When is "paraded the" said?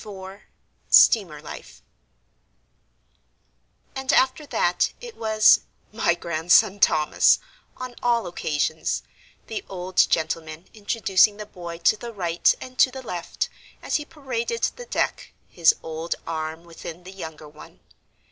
14.05-14.87